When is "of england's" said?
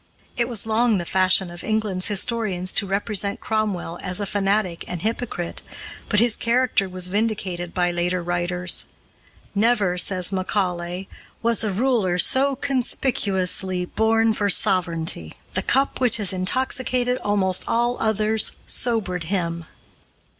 1.51-2.07